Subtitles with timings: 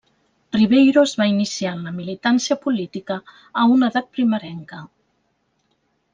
[0.59, 3.19] Ribeiro es va iniciar en la militància política
[3.65, 4.83] a una edat primerenca.